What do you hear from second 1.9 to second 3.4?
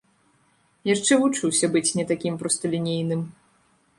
не такім просталінейным.